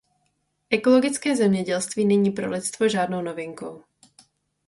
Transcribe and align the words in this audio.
Ekologické 0.69 1.35
zemědělství 1.35 2.05
není 2.05 2.31
pro 2.31 2.49
lidstvo 2.49 2.89
žádnou 2.89 3.21
novinkou. 3.21 3.83